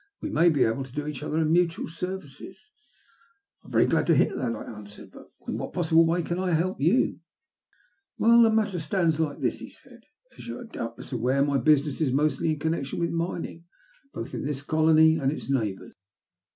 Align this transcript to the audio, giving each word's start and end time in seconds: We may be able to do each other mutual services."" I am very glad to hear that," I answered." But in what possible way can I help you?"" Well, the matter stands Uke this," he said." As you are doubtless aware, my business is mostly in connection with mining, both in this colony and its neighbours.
We 0.19 0.31
may 0.31 0.49
be 0.49 0.63
able 0.63 0.83
to 0.83 0.91
do 0.91 1.05
each 1.05 1.21
other 1.21 1.45
mutual 1.45 1.87
services."" 1.87 2.71
I 3.63 3.67
am 3.67 3.71
very 3.71 3.85
glad 3.85 4.07
to 4.07 4.15
hear 4.15 4.35
that," 4.35 4.55
I 4.55 4.63
answered." 4.63 5.11
But 5.11 5.29
in 5.47 5.59
what 5.59 5.73
possible 5.73 6.07
way 6.07 6.23
can 6.23 6.39
I 6.39 6.53
help 6.53 6.81
you?"" 6.81 7.19
Well, 8.17 8.41
the 8.41 8.49
matter 8.49 8.79
stands 8.79 9.19
Uke 9.19 9.39
this," 9.41 9.59
he 9.59 9.69
said." 9.69 9.99
As 10.39 10.47
you 10.47 10.57
are 10.57 10.63
doubtless 10.63 11.11
aware, 11.11 11.45
my 11.45 11.59
business 11.59 12.01
is 12.01 12.11
mostly 12.11 12.49
in 12.53 12.57
connection 12.57 12.97
with 12.97 13.11
mining, 13.11 13.65
both 14.11 14.33
in 14.33 14.43
this 14.43 14.63
colony 14.63 15.17
and 15.19 15.31
its 15.31 15.51
neighbours. 15.51 15.93